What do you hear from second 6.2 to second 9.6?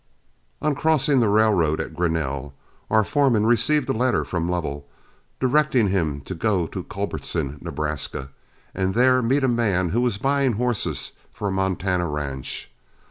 to go to Culbertson, Nebraska, and there meet a